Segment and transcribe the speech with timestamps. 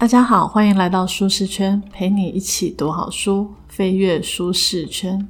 [0.00, 5.28] 大家好，欢迎来到舒适圈，陪你一起读好书，飞跃舒适圈。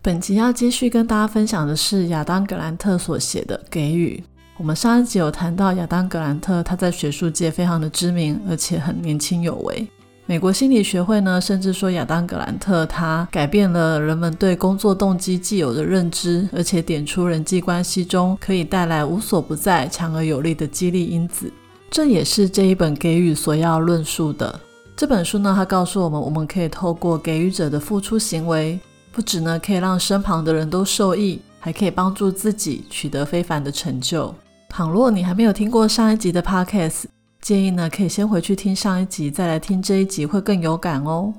[0.00, 4.24] 本集要继续跟大家分享的是亚当·格兰特所写的《给予》。
[4.56, 9.86] 我们上一集有谈到亚当·格兰特，他在学术界非常的知名，而且很年轻有为。
[10.24, 21.52] 美国心理学会呢，甚至说亚当·格兰特他改变了人们对工作动机既有的认知，而且点出人际关系中可以带来无所不在、强而有力的激励因子。
[21.94, 24.58] 这也是这一本给予所要论述的。
[24.96, 28.80] 这本书呢，它告诉我们，我们可以透过给予者的付出行为，
[29.12, 34.34] 不止呢可以让身旁的人都受益，还可以帮助自己取得非凡的成就。
[34.68, 37.04] 倘若你还没有听过上一集的 Podcast，
[37.40, 41.32] 建议呢可以先回去听上一集，再来听这一集会更有感哦。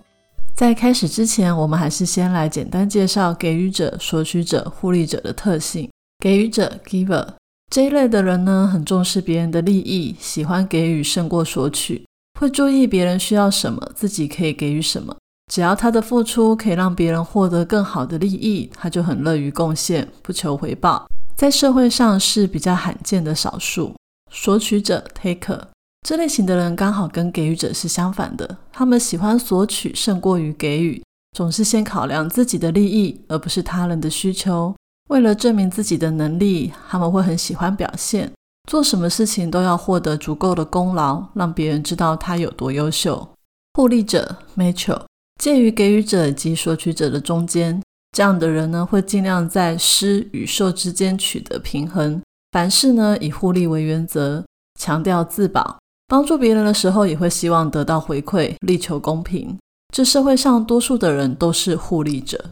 [0.56, 5.90] 在开始之前，我们还是先来简单介绍给予者、索取者、互利者的特性。
[6.24, 7.28] 给予者 （Giver）。
[7.76, 12.06] 这一类的人呢，很重视别人的利益，喜欢给予胜过索取，
[12.40, 15.14] 会注意别人需要什么，自己可以给予什么。
[15.52, 21.06] 只要他的付出可以让别人获得更好的利益，他就很乐于贡献，不求回报。
[21.36, 23.94] 在社会上是比较罕见的少数。
[24.32, 25.60] 索取者 （Taker）
[26.08, 31.04] 这类型的人刚好跟给予者是相反的，他们喜欢索取胜过于给予，
[31.36, 34.74] 总是先考量自己的利益，而不是他人的需求。
[35.10, 38.32] 为了证明自己的能力，他们会很喜欢表现，
[38.70, 43.28] 做什么事情都要获得足够的功劳，让别人知道他有多优秀。
[43.74, 45.04] 互利者 Mitchell
[45.40, 47.82] 介于给予者及索取者的中间，
[48.12, 54.44] 这样的人呢，会尽量在施与受之间取得平衡，凡事呢以互利为原则，
[54.80, 59.56] 强调自保，帮助别人的时候也会希望得到回馈，力求公平。
[59.94, 62.44] 这社会上多数的人都是互利者。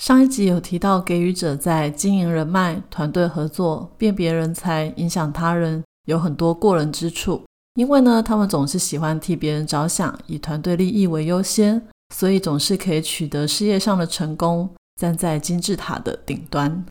[0.00, 7.42] 上一集有提到，给予者在经营人脉、团队合作、辨别人才、影响他人，有很多过人之处。
[7.74, 16.82] 因为呢，他们总是喜欢替别人着想，以团队利益为优先，所以总是可以取得事业上的成功，站在金字塔的顶端。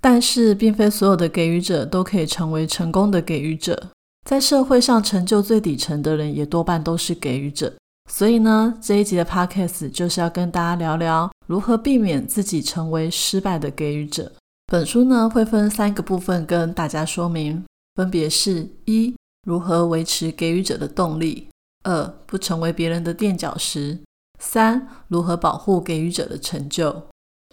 [0.00, 3.90] 但是，并非所有的给予者都可以成为成功的给予者，
[4.28, 7.72] 在社会上成就最底层的人，也多半都是给予者。
[8.08, 14.32] 所以呢，这一集的 podcast 就是要跟大家聊聊如何避免自己成为失败的给予者。
[14.66, 19.14] 本书呢会分三个部分跟大家说明，分别是：一、
[19.46, 21.48] 如何维持给予者的动力；
[21.84, 23.98] 二、不成为别人的垫脚石；
[24.40, 27.02] 三、如何保护给予者的成就。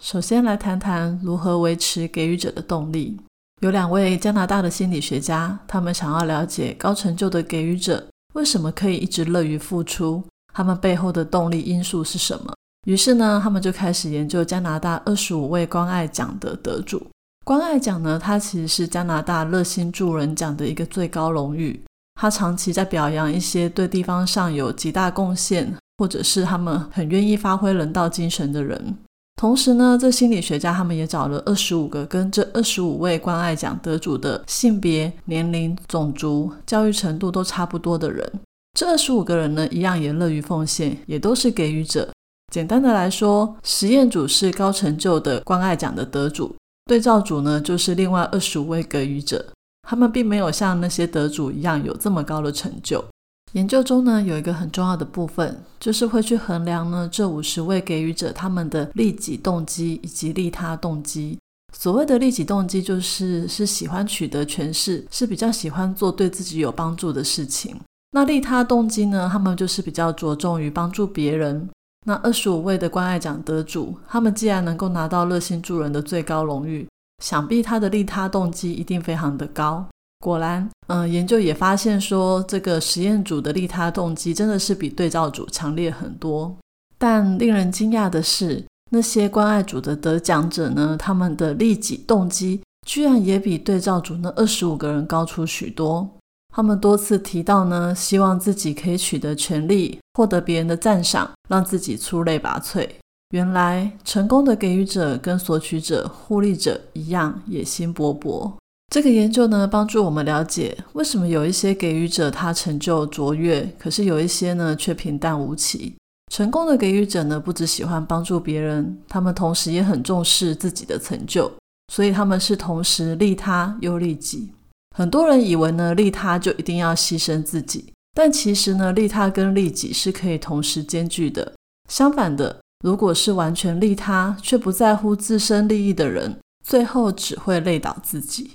[0.02, 3.20] 首先来谈谈如何维持给予者的动力。
[3.60, 10.22] 有两位加拿大的心理学家，他们想要了解高成就的给予者为什么可以一直乐于付出。
[10.54, 12.54] 他们背后的动力因素是什么？
[12.86, 17.04] 于是呢，他们就开始研究加拿大二十五位关爱奖的得主。
[17.44, 21.78] 关爱奖呢，它其实是加拿大热心助人奖的一个最高荣誉。
[22.18, 28.96] 它长期在表扬一些对地方上有极大贡献，或者是他们很愿意发挥人道精神的人。
[29.36, 38.32] 同时呢，这心理学家他们也找了二十五个跟这二十五位关爱奖得主的性别、年龄、种族、教育程度都差不多的人。
[38.74, 42.10] 这二十五个人呢，一样也乐于奉献，也都是给予者。
[42.52, 49.46] 简单的来说，实验组是高成就的关爱奖的得主，对照组呢就是另外二十五位给予者。
[49.88, 53.04] 他们并没有像那些得主一样有这么高的成就。
[53.52, 61.38] 研究中呢有一个很重要的部分，就是会去衡量呢这五十位给予者他们的利己动机以及利他动机。
[61.76, 67.76] 所谓的利己动机，就是是喜欢取得权势，是比较喜欢做对自己有帮助的事情。
[68.14, 69.28] 那利他动机呢？
[69.30, 71.68] 他们就是比较着重于帮助别人。
[72.06, 76.86] 那二十五位的关爱奖得主，他们既然能够拿到热心助人的最高荣誉，
[77.24, 79.84] 想必他的利他动机一定非常的高。
[80.24, 86.56] 果然，嗯，研究也发现说，这个实验组的利他动机真的是比对照组强烈很多。
[86.96, 96.08] 但令人惊讶的是，那些关爱组的得奖者呢，他们的利己动机居然也比对照组那二十五个人高出许多。
[96.56, 102.88] 他们多次提到呢，希望自己可以取得权利，获得别人的赞赏，让自己出类拔萃。
[103.30, 108.52] 原来，成功的给予者跟索取者、互利者一样，野心勃勃。
[108.92, 115.96] 这个研究呢，帮助我们了解为什么有一些给予者他成就卓越，可是有一些呢却平淡无奇。
[116.32, 121.50] 成功的给予者呢，不只喜欢帮助别人，他们同时也很重视自己的成就，
[121.92, 124.52] 所以他们是同时利他又利己。
[124.96, 131.52] 很多人以为呢，利他就一定要牺牲自己，但其实呢，利他跟利己是可以同时兼具的。
[131.90, 138.52] 相反的，如果是完全利他却不在乎自身利益的人，最后只会累倒自己。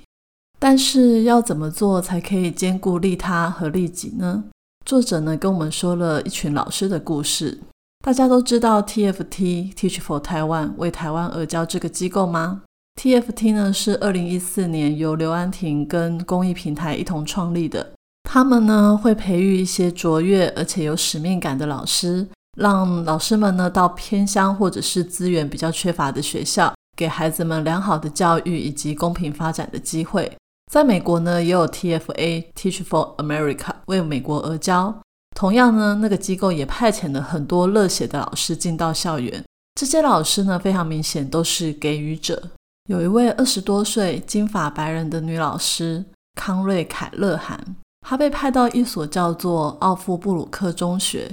[0.57, 4.45] 但是要怎么做才可以兼顾利他和利己呢？
[4.85, 7.59] 作者呢跟我们说了一群老师的故事。
[8.03, 12.61] 大家都知道 TFT Teach for Taiwan 为台湾而教这个机构吗
[13.01, 17.93] ？TFT 呢是二零一四年由刘安婷跟公益平台一同创立的。
[18.29, 30.29] 他们呢会培育一些卓越而且有使命感的老师，让老师们呢到偏乡或者是资源比较缺乏的学校，给孩子们良好的教育以及公平发展的机会。
[30.69, 34.93] 在美国呢也有 TFA Teach for America 为美国而教。
[35.37, 39.41] 同样呢，那个机构也派遣了很多热血的老师进到校园。
[39.75, 42.49] 这些老师呢，非常明显都是给予者。
[42.89, 46.03] 有一位二十多岁、金发白人的女老师
[46.33, 47.63] 康瑞凯勒罕，
[48.01, 51.29] 她被派到一所叫做奥夫布鲁克中学。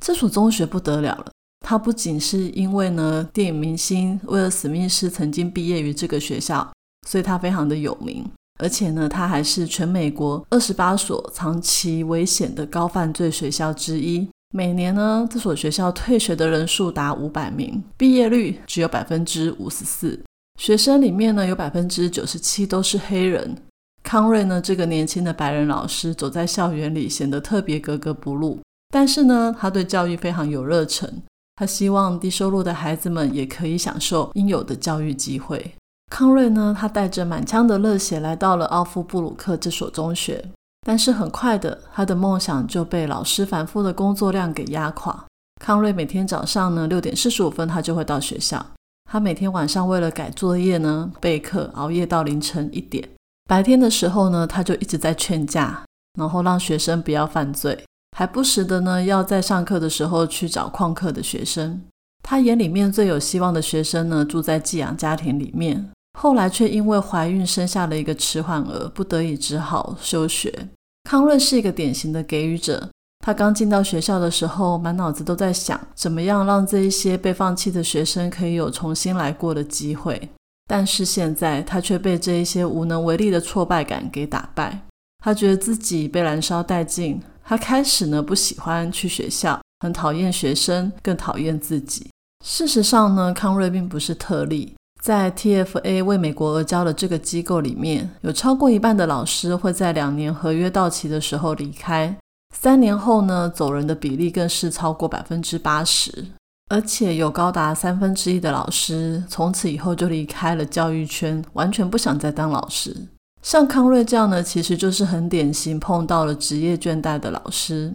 [0.00, 1.26] 这所中学不得了了，
[1.64, 6.68] 它不仅是因为呢，电影明星威尔史密斯曾经毕业于这个学校，
[7.06, 8.28] 所以它非常的有名。
[8.58, 14.28] 而且呢，它还是全美国二十八所长期危险的高犯罪学校之一。
[14.52, 20.20] 每年呢，这所学校退学的人数达五百名，毕业率只有百分之五十四。
[20.56, 23.56] 学生里面呢，有百分之九十七都是黑人。
[24.02, 28.60] 康瑞呢，这个年轻的白人老师走在校园里，显得特别格格不入。
[28.88, 31.22] 但是呢，他对教育非常有热忱，
[31.56, 35.74] 他希望低收入的孩子们也可以享受应有的教育机会。
[36.10, 40.42] 康瑞呢，他带着满腔的热血来到了奥夫布鲁克这所中学，
[40.86, 45.24] 但是很快的，他的梦想就被老师繁复的工作量给压垮。
[45.60, 48.64] 康瑞每天早上呢六点四十五分，他就会到学校。
[49.08, 53.08] 他每天晚上为了改作业呢备课，熬夜到凌晨一点。
[53.48, 55.84] 白天的时候呢，他就一直在劝架，
[56.18, 57.84] 然后让学生不要犯罪，
[58.16, 61.80] 还不时的呢要在上课的时候去找旷课的学生。
[62.24, 65.88] 他眼里面最有希望的学生呢，住在寄养家庭里面。
[66.18, 70.68] 后来却因为怀孕生下了一个迟缓儿，不得已只好休学。
[71.04, 72.88] 康瑞是一个典型的给予者。
[73.26, 80.30] 他刚进到学校的时候，满脑子都在想怎么样让这一些被放弃的学生可以有重新来过的机会。
[80.68, 84.80] 但是现在他却被这一些无能为力的挫败感给打败。
[85.24, 87.20] 他觉得自己被燃烧殆尽。
[87.42, 92.08] 他开始呢不喜欢去学校，很讨厌学生，更讨厌自己。
[92.44, 94.72] 事实上呢，康瑞并不是特例。
[95.02, 102.16] 在 TFA 为美国而教的这个机构里面，有超过一半的老师会在两年合约到期的时候离开，
[102.58, 106.26] 三年后呢，走人的比例更是超过百分之八十，
[106.68, 112.96] 而且有高达三分之一的老师从此以后就离开了教育圈，完全不想再当老师。
[113.42, 117.94] 像康瑞这样呢，其实就是很典型碰到了职业倦怠的老师。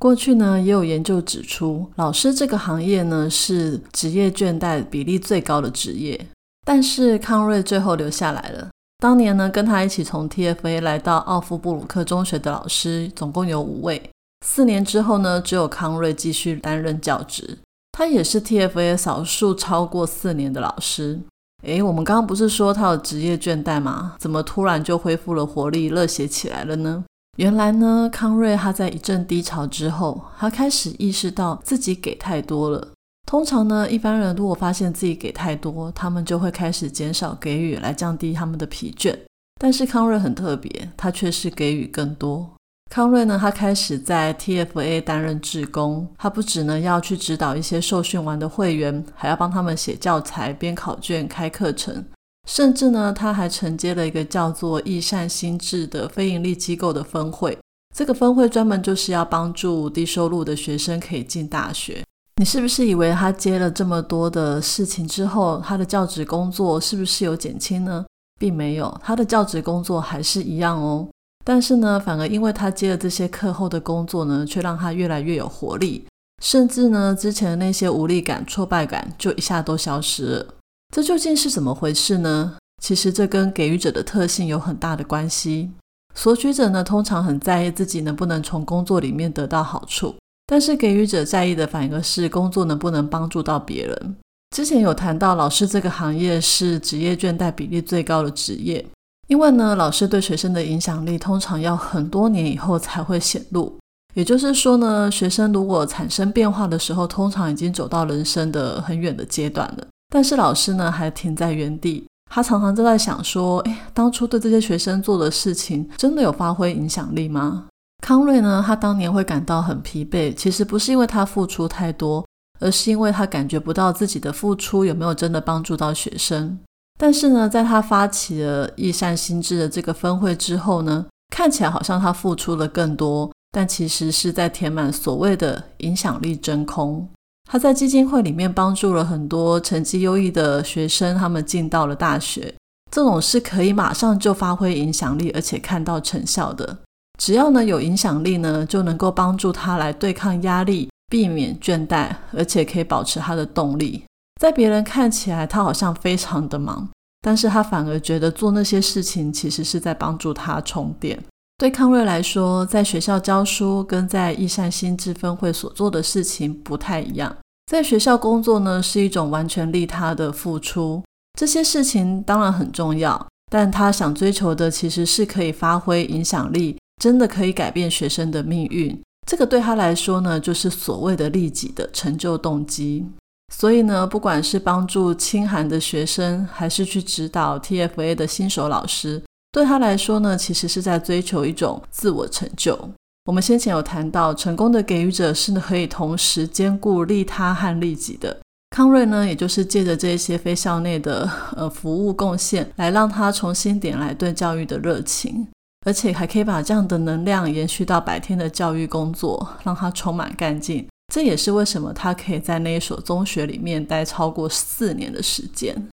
[0.00, 6.28] 过去呢，也有研究指出，老师这个行业呢是职业倦怠比例最高的职业。
[6.64, 8.68] 但是康瑞最后留下来了。
[9.02, 14.00] 当年呢，跟他一起从 TFA 来到奥夫布鲁克中学的老师总共有五位。
[14.46, 17.58] 四年之后呢，只有康瑞继续担任教职。
[17.90, 21.18] 他也是 TFA 少数超过四年的老师。
[21.64, 24.14] 诶，我们刚刚不是说他有职业倦怠吗？
[24.20, 27.04] 怎么突然就恢复了活力，热血起来了呢？
[27.38, 32.86] 原来呢，康瑞他在一阵低潮之后，他开始意识到自己给太多了。
[33.32, 39.18] 通常呢，一般人如果发现自己给太多，他们就会开始减少给予，来降低他们的疲倦。
[39.58, 42.50] 但是康瑞很特别，他却是给予更多。
[42.90, 52.04] 康瑞呢，他开始在 TFA 担任志工，他不止呢要去指导一些受训完的会员，还要帮他们写教材、编考卷、开课程，
[52.46, 57.56] 甚至呢，他还承接了一个叫做“益善心智”的非营利机构的分会。
[57.96, 62.04] 这个分会专门就是要帮助低收入的学生可以进大学。
[62.36, 68.04] 你是不是以为他接了这么多的事情之后，他的教职工作是不是有减轻呢？
[68.40, 71.08] 并没有，他的教职工作还是一样哦。
[71.44, 76.06] 但是呢，反而因为他接了这些课后的工作呢，却让他越来越有活力，
[76.42, 80.54] 甚至呢，之前的那些无力感、挫败感就一下都消失了。
[80.94, 82.56] 这究竟是怎么回事呢？
[82.82, 85.70] 其实这跟给予者的特性有很大的关系。
[86.14, 90.16] 索取者呢，通常很在意自己能不能从工作里面得到好处。
[90.46, 94.16] 但是给予者在意的反而是工作能不能帮助到别人。
[94.54, 98.84] 之前有谈到，老师这个行业是职业倦怠比例最高的职业，
[99.28, 103.78] 因为呢，老师对学生的影响力通常要很多年以后才会显露。
[104.14, 109.86] 也就是说呢，学生如果产生变化的时候，通常已经走到人生的很远的阶段了。
[110.12, 117.68] 但是老师呢，还停在原地，他常常都在想说：，哎，当初对这些学生做的事情，真的有发挥影响力吗？
[118.02, 122.26] 康瑞呢，他当年会感到很疲惫，其实不是因为他付出太多，
[122.58, 126.58] 而是因为他感觉不到自己的付出有没有真的帮助到学生。
[126.98, 137.08] 但是呢，在他发起了益善心智的这个分会之后呢，看起来好像他付出了更多，但其实是在填满所谓的影响力真空。
[137.48, 142.52] 他在基金会里面帮助了很多成绩优异的学生，他们进到了大学。
[142.90, 146.78] 这种是可以马上就发挥影响力，而且看到成效的。
[147.22, 154.02] 只要呢有影响力呢，就能够帮助他来对抗压力，避免倦怠，而且可以保持他的动力。
[154.40, 156.88] 在别人看起来，他好像非常的忙，
[157.20, 161.16] 但是他反而觉得做那些事情其实是在帮助他充电。
[161.58, 167.36] 对康瑞来说，在学校教书跟在易善心智分会所做的事情不太一样。
[167.70, 171.00] 在学校工作呢，是一种完全利他的付出，
[171.38, 178.96] 这些事情当然很重要，但他想追求的其实是可以发挥影响力，真的可以改变学生的命运。
[179.26, 183.04] 这个对他来说呢，就是所谓的利己的成就动机。
[183.52, 189.20] 所以呢，不管是帮助清寒的学生，还是去指导 TFA 的新手老师。
[189.50, 192.78] 对他来说呢，其实是在追求一种自我成就。
[193.24, 198.38] 我们先前有谈到，成功的给予者是可以同时兼顾利他和利己的。
[198.70, 205.48] 康瑞呢，也就是借着这些非校内的呃服务贡献，来让他重新点来对教育的热情，
[205.84, 210.86] 而且还可以把这样的能量延续到白天的教育工作，让他充满干劲。
[211.12, 215.88] 这也是为什么他可以在那一所中学里面待超过四年的时间。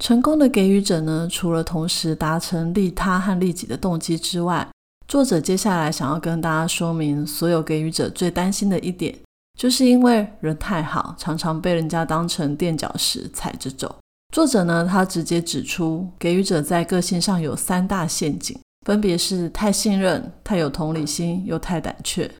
[0.00, 4.68] 成功的给予者呢，除了同时达成利他和利己的动机之外，
[5.08, 9.16] 作者接下来想要跟大家说明，所有给予者最担心的一点，
[9.58, 13.96] 就是因为人太好，常常被人家当成垫脚石踩着走。
[14.34, 22.30] 作者呢，他直接指出，给予者在个性上有三大陷阱，分别是太信任、太有同理心，又太胆怯。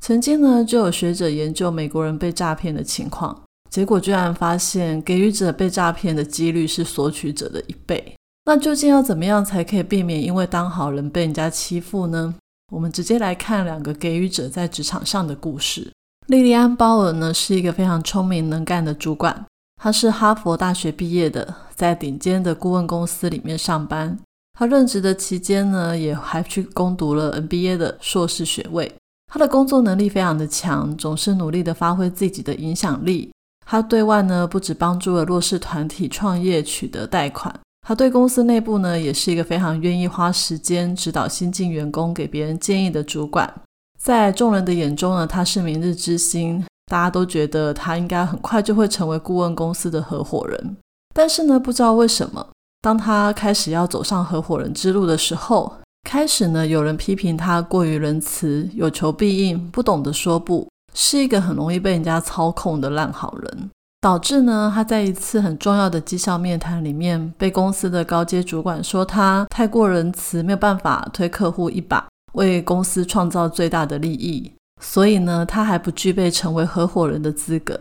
[0.00, 3.42] 曾经呢，就有学者研究美国人被诈骗的情况。
[3.68, 8.14] 结果居然发现，给予者被诈骗的几率是索取者的一倍。
[8.44, 12.32] 那究竟要怎么样才可以避免因为当好人被人家欺负呢？
[12.72, 15.90] 我们直接来看两个给予者在职场上的故事。
[16.28, 19.44] 莉莉安·鲍尔呢是一个非常聪明能干的主管，
[19.82, 24.16] 她是哈佛大学毕业的，在顶尖的顾问公司里面上班。
[24.58, 28.90] 他任职的期间呢，也还去攻读了 NBA 的硕士学位。
[29.30, 33.30] 他的工作能力非常的强，总是努力的发挥自己的影响力。
[33.66, 37.54] 他对外呢，不止帮助了弱势团体创业取得贷款，
[37.86, 43.52] 他对公司内部呢，也是一个非常愿意花时间指导新进员工、给别人建议的主管。
[44.00, 50.76] 在众人的眼中呢，他是明日之星，大家都觉得他应该很快就会成为顾问公司的合伙人。
[51.12, 52.46] 但是呢，不知道为什么，
[52.80, 55.72] 当他开始要走上合伙人之路的时候，
[56.04, 60.68] 开始呢，有人批评他过于仁慈、有求必应、不懂得说不。
[60.98, 77.78] 是一个很容易被人家操控的烂好人，导致呢他在一次很重要的绩效面谈里面，被公司的高阶主管说他太过仁慈，没有办法推客户一把，为公司创造最大的利益，所以呢他还不具备成为合伙人的资格。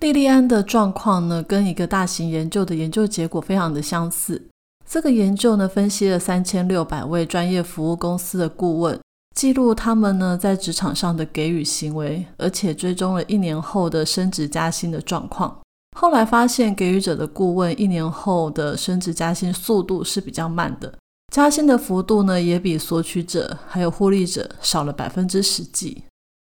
[0.00, 4.40] 莉莉安的状况呢，跟一个大型研究的研究结果非常的相似。
[4.88, 8.98] 这个研究呢，分析了三千六百位专业服务公司的顾问。
[9.34, 15.60] 记录他们呢在职场上的给予行为，而且追踪了一年后的升职加薪的状况。
[15.96, 20.96] 后来发现，给予者的顾问一年后的升职加薪速度是比较慢的，
[21.32, 26.04] 加薪的幅度呢也比索取者还有获利者少了百分之十几。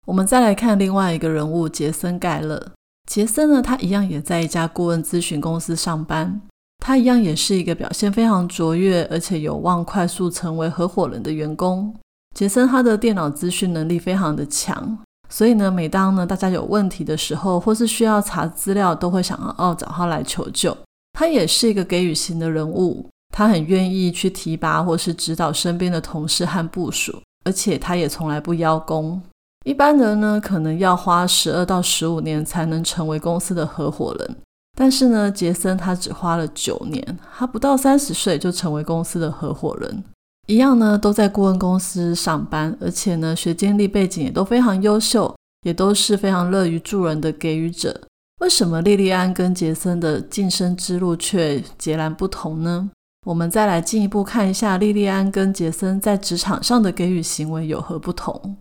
[0.07, 2.73] 我们再来看另外一个人物杰森盖勒。
[3.13, 6.41] 杰森呢，他一样也在一家顾问咨询公司上班，
[6.79, 11.95] 他一样也是一个表现非常卓越，而且有望快速成为合伙人的员工。
[12.35, 14.97] 杰森他的电脑资讯能力非常的强，
[15.29, 20.75] 所以呢，每当呢大家有问题的时候，或是需要查资料，都会想要哦找他来求救。
[21.13, 29.21] 他也是一个给予型的人物，他很愿意去提拔或是指导身边的同事和部属，而且他也从来不邀功。
[29.65, 34.37] 一般人呢，可能要花十二到十五年才能成为公司的合伙人，
[34.77, 40.03] 但是呢，杰森他只花了九年，他不到三十岁就成为公司的合伙人。
[40.49, 45.33] 一样呢，都在顾问公司上班，而且呢，学经历背景也都非常优秀，
[45.65, 48.01] 也都是非常乐于助人的给予者。
[48.41, 52.91] 为什么莉莉安跟杰森的晋升之路却截然不同呢？
[53.25, 58.57] 我们再来进一步看一下莉莉安跟杰森在职场上的给予行为有何不同。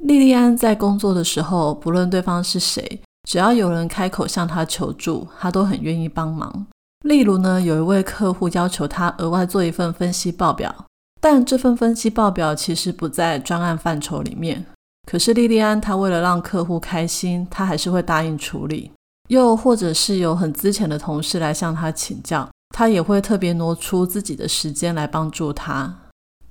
[0.00, 6.66] 莉莉安在工作的时候，不论对方是谁，只要有人开口向她求助，她都很愿意帮忙。
[7.04, 10.74] 例如呢，有一位客户要求她额外做一份分析报表。
[11.20, 14.64] 但这份分析报表其实不在专案范畴里面。
[15.06, 18.90] 可是莉莉安她为了让客户开心，她还是会答应处理。
[19.28, 25.94] 又或者是有很资浅的同事来向她请教，她也会特别挪出自己的时间来帮助他。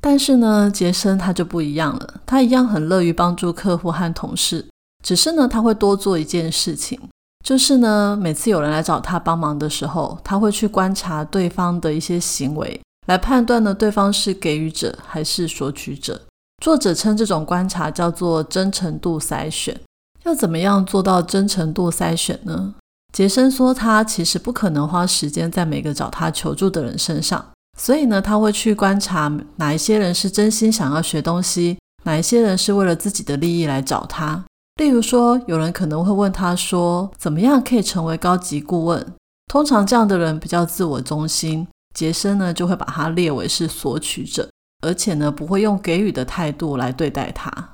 [0.01, 4.65] 但是呢，杰森他就不一样了，他一样很乐于帮助客户和同事，
[5.03, 6.99] 只是呢，他会多做一件事情，
[7.45, 16.21] 就是呢，每次有人来找他帮忙的时候，他会去观察对方的一些行为，来判断呢，对方是给予者还是索取者。
[16.63, 19.79] 作者称这种观察叫做真诚度筛选。
[20.23, 22.75] 要怎么样做到真诚度筛选呢？
[23.13, 27.45] 杰森说，他其实不可能花时间在每个找他求助的人身上。
[27.81, 34.43] 所以呢，他会去观察哪一些人是真心想要学东西，哪一些人是为了自己的利益来找他。
[34.75, 39.13] 例如说，有人可能会问他说：“怎么样可以成为高级顾问？”
[39.47, 44.49] 通常这样的人比较自我中心，杰森呢就会把他列为是索取者，
[44.85, 47.69] 而且呢不会用给予的态度来对待他。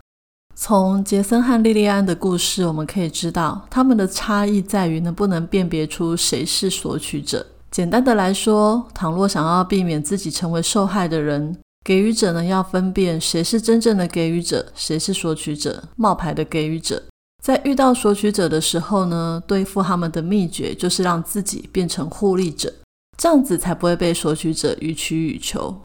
[0.56, 7.46] 从杰森和莉莉安的故事，我们可以知道，他们的差异在于能不能辨别出谁是索取者。
[7.76, 17.04] 简单的来说，倘若想要避免自己成为受害的人，给予者呢要分辨谁是真正的给予者，谁是索取者，冒牌的给予者。
[17.44, 22.74] 在遇到索取者的时候呢，对付他们的秘诀就是让自己变成互利者，
[23.18, 25.82] 这样子才不会被索取者予取予求。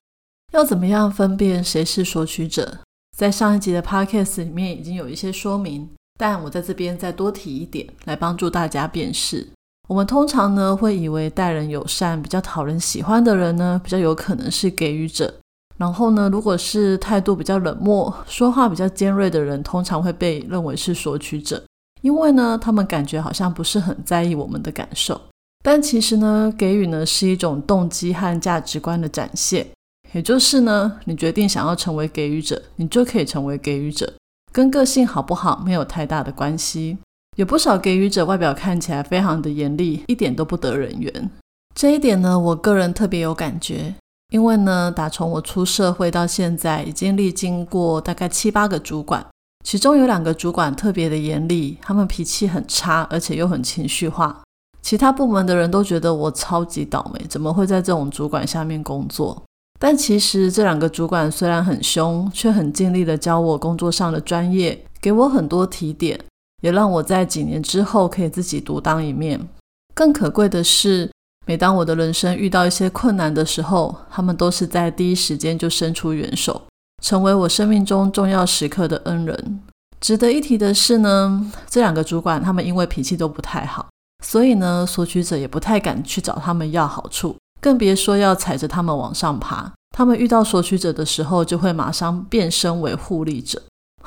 [0.52, 2.78] 要怎么样分辨谁是索取者？
[3.18, 9.48] 在上一集的 podcast 里面已经有一些说明，但我在这边再多提一点，来帮助大家辨识。
[9.90, 15.34] 我们通常呢会以为待人友善、比较讨人喜欢的人呢，比较有可能是给予者。
[15.78, 21.60] 然后呢，如果是态度比较冷漠、说话比较尖锐的人，通常会被认为是索取者，
[22.02, 25.20] 因为呢，他们感觉好像不是很在意我们的感受。
[25.64, 29.66] 但其实呢，给予呢是一种动机和价值观的展现，
[30.12, 34.12] 也就是呢，你决定想要成为给予者，你就可以成为给予者，
[34.52, 36.98] 跟个性好不好没有太大的关系。
[37.36, 41.30] 有不少给予者外表看起来非常的严厉，一点都不得人缘。
[41.74, 43.94] 这一点呢，我个人特别有感觉，
[44.32, 49.24] 因为呢，打从我出社会到现在，已经历经过大概七八个主管，
[49.64, 54.42] 其中有两个主管特别的严厉，他们脾气很差，而且又很情绪化。
[54.82, 59.42] 其他部门的人都觉得我超级倒霉，怎么会在这种主管下面工作？
[59.78, 66.18] 但其实这两个主管虽然很凶，却很尽力的教我工作上的专业，给我很多提点。
[66.60, 69.48] 也让我在几年之后可以自己独当一面。
[69.94, 71.10] 更可贵的是，
[71.46, 76.62] 每当我的人生遇到一些困难的时候，他们都是在第一时间就伸出援手，
[77.02, 79.60] 成为我生命中重要时刻的恩人。
[80.00, 83.88] 值得一提的是呢，这两个主管他们因为脾气都不太好，
[84.24, 89.72] 所以呢，索取者也不太敢去找他们要好处，更别说要踩着他们往上爬。
[89.94, 93.60] 他们遇到索取者的时候，就会马上变身为护利者。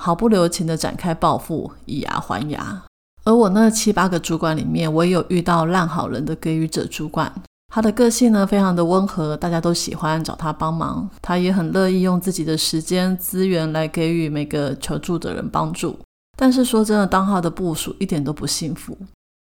[0.03, 2.83] 毫不留情地展开报复，以牙还牙。
[3.23, 7.31] 而我那七八个主管里面，我也有遇到烂好人的给予者主管。
[7.73, 11.09] 他的个性呢，非常的温和，大家都喜欢找他帮忙。
[11.21, 15.97] 他也很乐意用自己的时间资源来给予每个求助的人帮助。
[16.37, 18.97] 但是说真的，当他的部署一点都不幸福，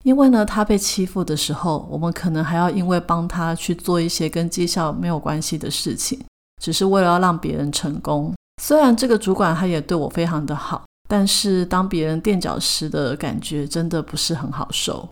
[0.05, 6.21] 因为呢，他被欺负的时候，我们可能还要因为帮他去做一些跟绩效没有关系的事情，
[6.63, 8.35] 只是为了要让别人成功。
[8.63, 15.09] 虽然这个主管他也对我非常的好，但是当别人垫脚石的感觉真的不是很好受。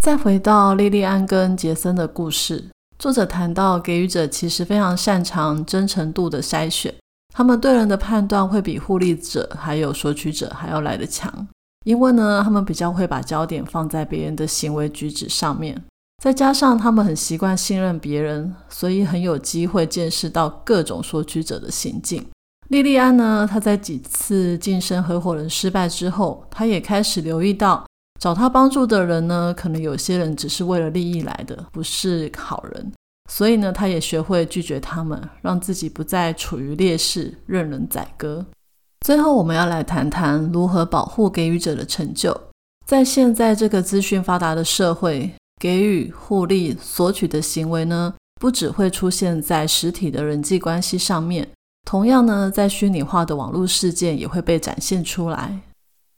[0.00, 2.64] 再回到莉莉安跟杰森的故事，
[2.98, 6.94] 作者谈到给予者其实非常擅长真诚度的筛选，
[7.34, 11.46] 他们对人的判断会比互利者还有索取者还要来得强，
[11.84, 15.84] 因为呢，他们比较会把焦点放在别人的行为举止上面，
[16.22, 22.26] 再加上他们很习惯信任别人，所以很有机会见识到各种索取者的行径。
[22.68, 23.46] 莉莉安呢？
[23.48, 27.86] 她在几次晋升合伙人失败之后，她也开始留意到
[28.20, 32.92] 找她帮助的人呢，可能有些人只是为了利益来的，不是好人。
[33.30, 38.44] 所以呢，她也学会拒绝他们，让自己不再处于劣势，任人宰割。
[39.04, 42.36] 最后，我们要来谈谈如何保护给予者的成就。
[42.84, 51.48] 在现在这个资讯发达的社会，给予、互利、索取的行为呢，不只会出现在实体的人际关系上面。
[51.86, 55.60] 同样呢，在虚拟化的网络事件也会被展现出来。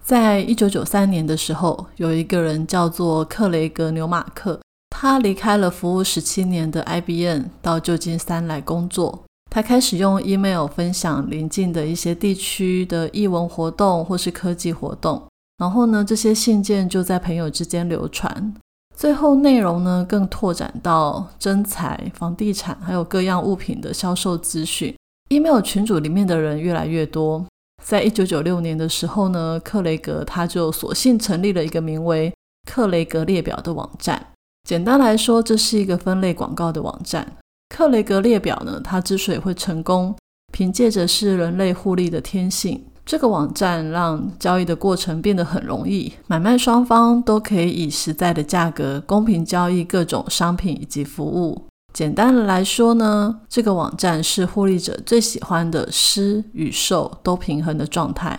[0.02, 9.24] 在一九九三年的时候，有一个人叫做克雷格纽马克，他离开了服务十七年的 IBM，到旧金山来工作。
[9.50, 15.22] 他开始用 email 分享邻近的一些地区的译文活动或是科技活动，
[15.58, 18.54] 然后呢，这些信件就在朋友之间流传。
[18.96, 24.94] 最后内容呢，更拓展到真材、房地产还有各样物品的销售资讯。
[25.28, 27.44] Email 群组里面的人越来越多，
[27.84, 32.32] 在一九九六年的时候呢，克雷格他就索性成立了一个名为
[32.66, 34.28] “克雷格列表”的网站。
[34.66, 37.36] 简单来说，这是一个分类广告的网站。
[37.68, 40.14] 克雷格列表呢，它之所以会成功，
[40.50, 51.67] 凭借着是人类互利的天性，这个网站让交易的过程变得很容易，买卖双方都可以以实在的价格公平交易各种商品以及服务。
[51.98, 58.38] 简单的来说呢，这个网站是获利者最喜欢的施与受都平衡的状态。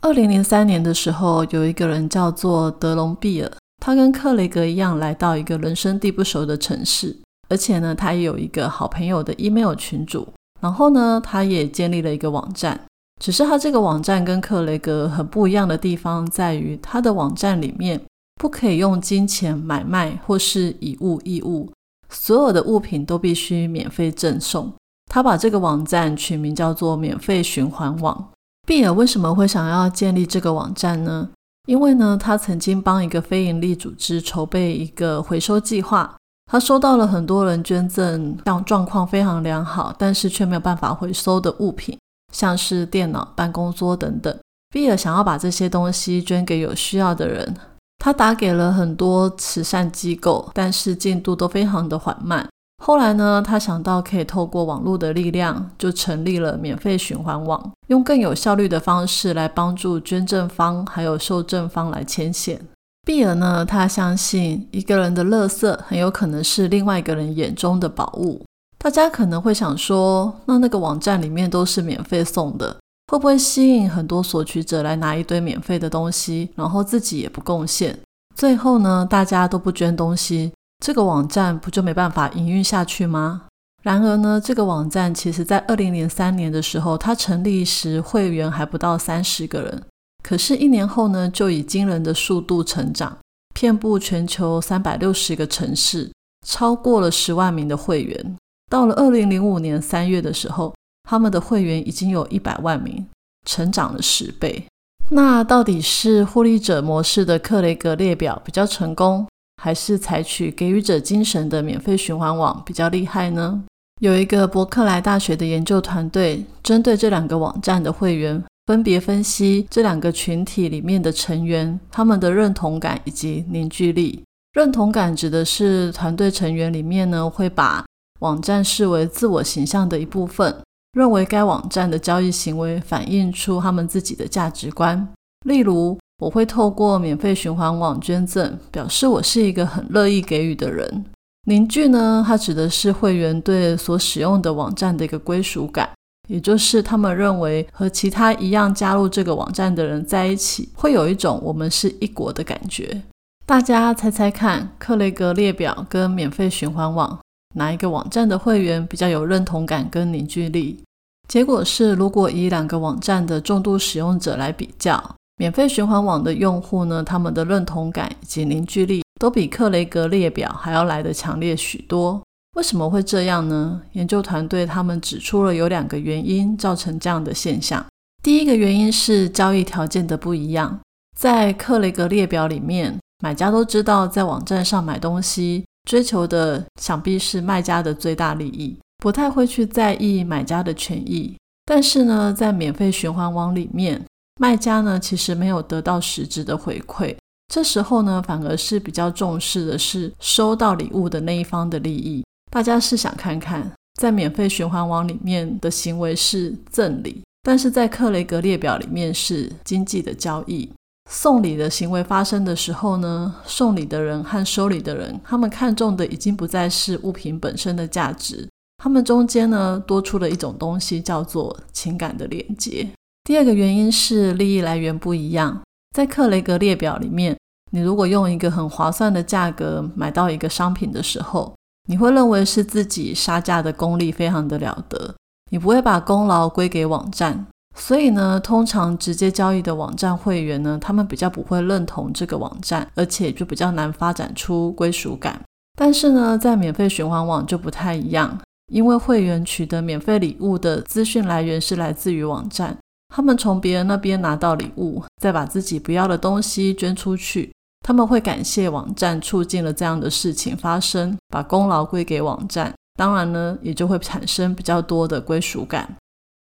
[0.00, 3.52] 二零零三年的时候，有一个人叫做德隆比尔，
[3.84, 7.14] 他跟克雷格一样来到一个人生地不熟的城市，
[7.50, 10.26] 而且呢，他也有一个好朋友的 email 群组，
[10.62, 12.80] 然后呢，他也建立了一个网站。
[13.22, 18.00] 只是他这个网站跟克雷格很不一样的地方在于，他的网站里面
[18.40, 21.70] 不可以用金钱买卖或是以物易物。
[22.14, 24.72] 所有的物品都必须免费赠送。
[25.10, 28.30] 他把这个网站取名叫做“免费循环网”。
[28.66, 31.28] 比尔为什么会想要建立这个网站呢？
[31.68, 36.14] 因为呢，他曾经帮一个非营利组织筹备一个回收计划。
[36.50, 41.98] 他收到了很多人捐赠，像状况非常良好，但是却没有办法回收的物品，
[42.32, 44.36] 像是电脑、办公桌等等。
[44.70, 47.56] 比尔想要把这些东西捐给有需要的人。
[48.04, 52.46] 他打给了很多慈善机构，但是进度都非常的缓慢。
[52.84, 62.60] 后来呢，他想到可以透过网络的力量，就成立了免费循环网，用更有效率的方式来帮助捐赠方还有受赠方来牵线。
[63.06, 68.42] 比尔呢，他相信一个人的垃圾很有可能是另外一个人眼中的宝物。
[68.76, 72.76] 大家可能会想说，那那个网站里面都是免费送的。
[73.06, 77.98] 会不会吸引很多索取者来拿一堆免费的东西，然后自己也不贡献？
[78.34, 80.52] 最后呢，大家都不捐东西，
[80.84, 83.42] 这个网站不就没办法营运下去吗？
[83.82, 89.82] 然而呢，这个网站其实在二零零三年的时候，它成立时会员还不到三十个人，
[90.22, 93.18] 可是，一年后呢，就以惊人的速度成长，
[93.52, 96.10] 遍布全球三百六十个城市，
[96.46, 98.36] 超过了十万名的会员。
[98.70, 100.74] 到了二零零五年三月的时候。
[101.08, 103.06] 他们的会员已经有一百万名，
[103.46, 104.66] 成长了十倍。
[105.10, 109.26] 那到底是获利者模式的克雷格列表比较成功，
[109.62, 113.62] 还是采取给予者精神的免费循环网比较厉害呢？
[114.00, 124.22] 有一个伯克莱大学的研究团队，针对这两个网站的会员，分别分析这两个群体里面的成员他们的认同感以及凝聚力。
[124.54, 127.84] 认同感指的是团队成员里面呢，会把
[128.20, 130.62] 网站视为自我形象的一部分。
[130.94, 135.06] 认为该网站的交易行为反映出他们自己的价值观，
[135.44, 141.04] 例如，我会透过免费循环网捐赠，表示我是一个很乐意给予的人。
[141.48, 145.90] 凝聚呢，它指的是会员对所使用的网站的一个归属感，
[146.28, 153.02] 也就是他们认为和其他一样加入这个网站的人在一起，会有一种我们是一国的感觉。
[153.44, 157.18] 大家猜猜看，克雷格列表跟免费循环网？
[157.54, 160.82] 哪一个网站的会员比较有认同感跟凝聚力？
[161.28, 172.22] 结果是，如果以两个网站的重度使用者来比较，免费循环网的用户呢，他们的认同感以及凝聚力都比克雷格列表还要来得强烈许多。
[172.56, 173.80] 为什么会这样呢？
[173.92, 177.84] 研究团队他们指出了有两个原因造成这样的现象。
[178.22, 180.80] 第一个原因是交易条件的不一样，
[181.18, 185.64] 在克雷格列表里面，买家都知道在网站上买东西。
[185.84, 191.36] 追求的想必是卖家的最大利益，不太会去在意买家的权益。
[191.66, 194.04] 但是呢，在免费循环网里面，
[194.40, 197.16] 卖家呢其实没有得到实质的回馈，
[197.48, 202.24] 这时候呢反而是比较重视的是收到礼物的那一方的利益。
[202.50, 203.70] 大家试想看看，
[204.00, 210.70] 在免费循环网里面的行为是赠礼，但是在克雷格列表里面是经济的交易。
[211.10, 222.88] 送礼的行为发生的时候呢，送礼的人和收礼的人，他们看重的已经不再是物品本身的价值，他们中间呢多出了一种东西，叫做情感的连接。
[223.24, 225.62] 第二个原因是利益来源不一样，
[225.94, 227.36] 在克雷格列表里面，
[227.70, 231.54] 你如果用一个很划算的价格买到一个商品的时候，
[231.88, 235.14] 你会认为是自己杀价的功力非常的了得，
[235.50, 237.46] 你不会把功劳归给网站。
[237.76, 245.40] 所以呢，通常直接交易的网站会员呢，他们比较不会认同这个网站，而且就比较难发展出归属感。
[245.76, 248.40] 但是呢，在免费循环网就不太一样，
[248.72, 252.78] 因为会员取得免费礼物的资讯来源是来自于网站，
[253.12, 257.52] 他们从别人那边拿到礼物，再把自己不要的东西捐出去，
[257.84, 265.96] 他们会感谢网站促进了这样的事情发生，把功劳归给网站，当然呢，也就会产生比较多的归属感。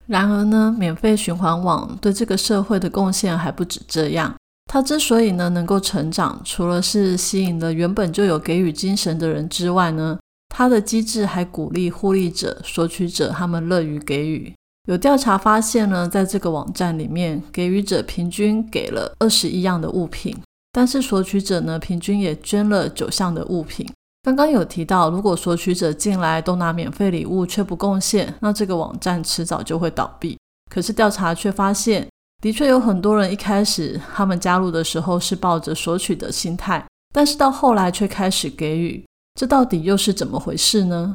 [0.07, 4.35] 然而呢，免费循环网对这个社会的贡献还不止这样。
[4.71, 14.53] 它之所以呢能够成长，除了是吸引了原本就有给予精神的人之外呢，它的机制还鼓励互利者、索取者他们乐于给予。
[14.89, 20.37] 有调查发现呢，在这个网站里面，给予者平均给了二十一样的物品，
[20.73, 23.85] 但是索取者呢，平均也捐了九项的物品。
[24.27, 30.37] 刚刚有提到，如果索取者进来都拿免费礼物却不贡献，那这个网站迟早就会倒闭。
[30.69, 32.09] 可是调查却发现，
[32.43, 36.85] 的确有很多人一开始他们加入的时候是抱着索取的心态，
[37.15, 39.05] 但是到后来却开始给予。
[39.39, 41.15] 这到底又是怎么回事呢？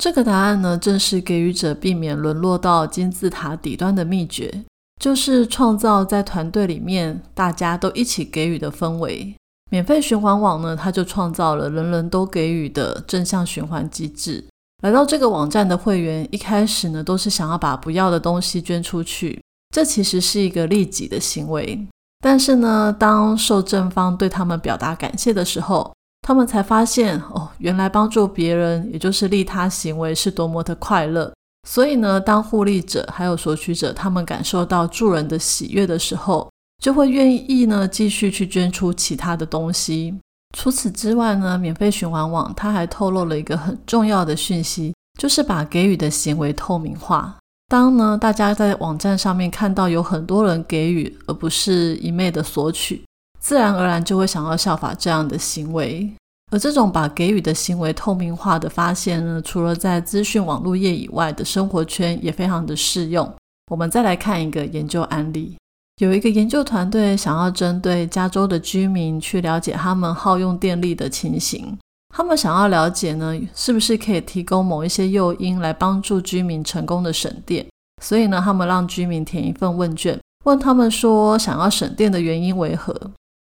[0.00, 4.64] 这个答案呢，正是给予者避免沦落到金字塔底端的秘诀，
[4.98, 9.36] 就是创造在团队里面大家都一起给予的氛围。
[9.70, 14.44] 免费循环网呢，它就创造了人人都给予的正向循环机制。
[14.82, 19.42] 来到这个网站的会员，一开始呢，都是想要把不要的东西捐出去，
[19.74, 21.86] 这其实是一个利己的行为。
[22.20, 31.32] 但是呢，当受赠方对他们表达感谢的时候，他们才发现，哦，原来帮助别人，也就是利他行为，是多么的快乐。
[31.68, 36.48] 所以呢，当互利者还有索取者，他们感受到助人的喜悦的时候，
[36.82, 40.14] 就会愿意呢继续去捐出其他的东西。
[40.56, 47.36] 除此之外呢，免费循环网它还透露了一个很重要的讯息，就是把给予的行为透明化。
[47.68, 53.02] 当呢大家在网站上面看到有很多人给予，而不是一昧的索取。
[53.40, 56.10] 自然而然就会想要效法这样的行为，
[56.50, 63.32] 而这种把给予的行为透明化的发现呢，除了在资讯网络业以外的生活圈也非常的适用。
[63.70, 65.56] 我们再来看一个研究案例，
[65.96, 71.78] 有一个研究团队想要针对加州的居民去了解他们耗用电力的情形，
[72.14, 77.66] 他们想要了解呢，是不是可以提供某一些诱因来帮助居民成功的省电，
[78.02, 82.94] 所以呢，他们让居民填一份问卷，问他们说想要省电的原因为何。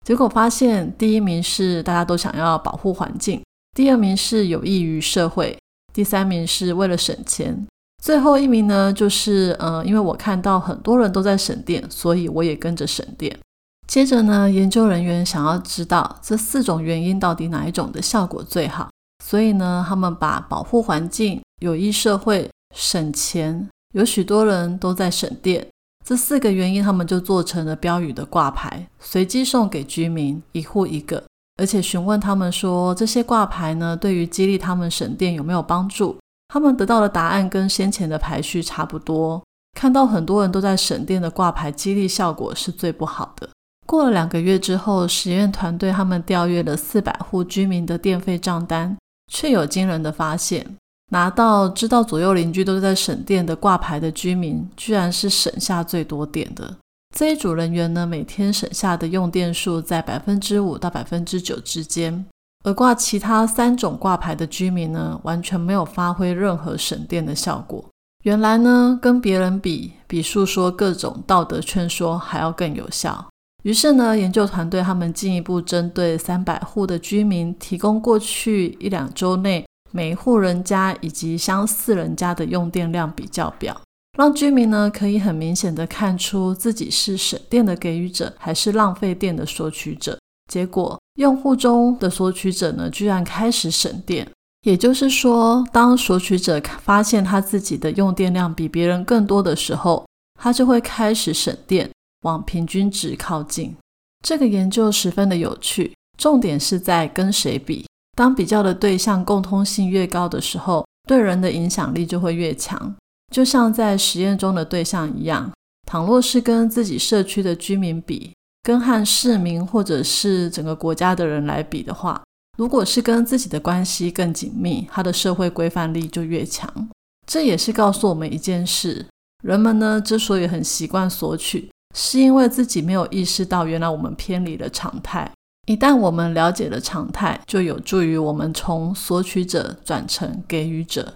[0.04, 3.40] 结果发现，第一名是大家都想要保护环境，
[3.74, 5.56] 第二名是有益于社会，
[5.94, 7.66] 第三名是为了省钱，
[8.02, 13.38] 最后一名呢，就是呃，因为我看到很多人都在省电，所以我也跟着省电。
[13.86, 18.90] 接着呢，研究人员想要知道这四种原因到底哪一种的效果最好，
[19.24, 25.64] 所以呢，他们把保护环境、有益社会、省钱，有许多人都在省电。
[26.04, 31.22] 这四个原因，他们就做成了标语的挂牌，随机送给居民一户一个，
[31.56, 36.16] 而且询问他们说这些挂牌呢，对于激励他们省电有没有帮助？
[36.52, 39.42] 他们得到的答案跟先前的排序差不多。
[39.72, 43.48] 看到很多人都在省电的挂牌，激励效果是最不好的。
[43.86, 48.94] 过了两个月之后，实验团队他们调阅了四百户居民的电费账单，
[49.32, 50.76] 却有惊人的发现。
[51.10, 56.76] 拿到知道左右邻居都在省电的挂牌的居民，居然是省下最多电的
[57.16, 58.06] 这一组人员呢。
[58.06, 62.26] 每天省下的用电数在百分之五到百分之九之间，
[62.62, 67.84] 而挂其他三种挂牌的居民呢，完全没有发挥任何省电的效果。
[68.24, 73.26] 原来呢，跟别人比，比诉说各种道德劝说还要更有效。
[73.64, 79.64] 于是呢，研究团队他们进一步针对三百户的居民，提供过去一两周内。
[79.94, 83.78] 每一户人家以及相似人家的用电量比较表，
[84.16, 90.18] 让居民呢可以很明显的看出自己是省电的给予者，还是浪费电的索取者。
[90.50, 94.28] 结果，用户中的索取者呢，居然开始省电。
[94.62, 100.06] 也就是说，当索取者发现他自己的用电量比别人更多的时候，
[100.40, 101.90] 他就会开始省电，
[102.22, 103.76] 往平均值靠近。
[104.24, 107.84] 这个研究十分的有趣，重点是在跟谁比。
[108.16, 112.94] 当比较的对象共通性越高的时候，对人的影响力就会越强。
[113.34, 115.50] 就像在实验中的对象一样，
[115.88, 122.22] 倘若是跟自己社区的居民比，跟和市民或者是整个国家的人来比的话，
[122.56, 126.88] 如果是跟自己的关系更紧密，他的社会规范力就越强。
[127.26, 129.06] 这也是告诉我们一件事：
[129.42, 135.30] 人们呢之所以很习惯索取，是因为自己没有意识到，原来我们偏离了常态。
[135.66, 141.14] 一旦我们了解了常态，就有助于我们从索取者转成给予者。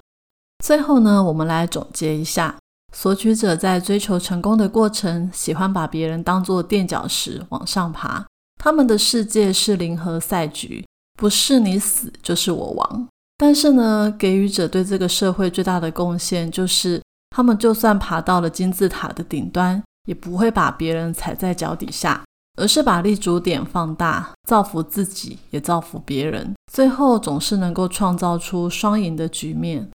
[0.65, 2.57] 最后呢，我们来总结一下：
[2.99, 8.25] 索取者在追求成功的过程，喜欢把别人当作垫脚石往上爬。
[8.59, 10.83] 他们的世界是零和赛局，
[11.19, 13.07] 不是你死就是我亡。
[13.37, 17.03] 但是呢，给予者对这个社会最大的贡献，就是
[17.37, 22.23] 他们就算爬到了金字塔的顶端，也不会把别人踩在脚底下。
[22.59, 29.91] 而是把立足点放大，造福自己，也造福别人，最后总是能够创造出双赢的局面。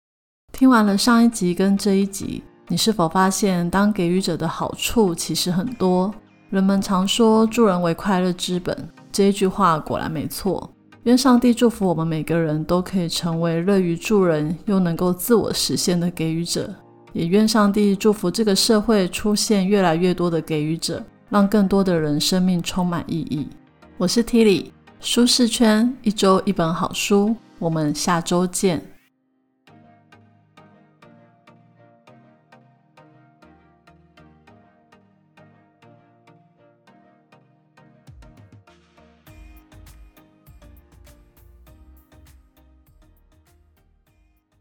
[0.52, 6.10] 听完了上一集跟这一集，你是否发现，当给予者的好处其实很多？
[6.48, 8.74] 人们常说“助人为快乐之本”，
[9.12, 10.72] 这一句话果然没错。
[11.02, 16.74] 愿上帝祝福我们每个人都可以成为乐于助人又能够自我实现的给予者。
[17.12, 23.48] 也愿上帝祝福这个社会出现越来越多的给予者，让更多的人生命充满意义。
[23.98, 28.91] 我是 Tilly，舒适圈一周一本好书，我们下周见。